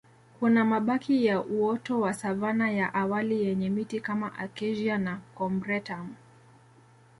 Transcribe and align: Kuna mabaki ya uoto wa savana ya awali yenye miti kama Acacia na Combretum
Kuna 0.39 0.65
mabaki 0.65 1.25
ya 1.25 1.41
uoto 1.43 1.99
wa 1.99 2.13
savana 2.13 2.71
ya 2.71 2.93
awali 2.93 3.43
yenye 3.43 3.69
miti 3.69 3.99
kama 3.99 4.35
Acacia 4.37 4.97
na 4.97 5.21
Combretum 5.35 6.15